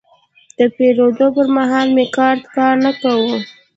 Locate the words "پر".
1.35-1.47